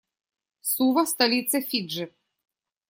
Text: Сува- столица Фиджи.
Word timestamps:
Сува- 0.61 1.05
столица 1.13 1.61
Фиджи. 1.69 2.07